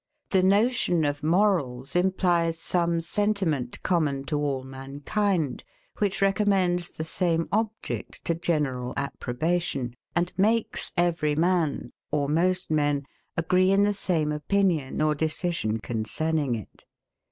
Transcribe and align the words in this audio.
The 0.31 0.41
notion 0.41 1.05
of 1.05 1.21
morals 1.21 1.95
implies 1.95 2.57
some 2.57 3.01
sentiment 3.01 3.83
common 3.83 4.23
to 4.23 4.39
all 4.39 4.63
mankind, 4.63 5.63
which 5.99 6.23
recommends 6.23 6.89
the 6.89 7.03
same 7.03 7.47
object 7.51 8.25
to 8.25 8.33
general 8.33 8.95
approbation, 8.97 9.93
and 10.15 10.33
makes 10.35 10.91
every 10.97 11.35
man, 11.35 11.91
or 12.09 12.27
most 12.27 12.71
men, 12.71 13.05
agree 13.37 13.69
in 13.69 13.83
the 13.83 13.93
same 13.93 14.31
opinion 14.31 15.03
or 15.03 15.13
decision 15.13 15.77
concerning 15.77 16.55
it. 16.55 16.83